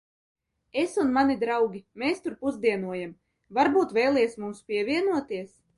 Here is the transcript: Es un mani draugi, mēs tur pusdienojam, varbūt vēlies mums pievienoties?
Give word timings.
Es 0.83 0.93
un 1.03 1.11
mani 1.17 1.35
draugi, 1.43 1.83
mēs 2.05 2.25
tur 2.25 2.39
pusdienojam, 2.41 3.15
varbūt 3.61 3.97
vēlies 4.01 4.39
mums 4.45 4.69
pievienoties? 4.73 5.59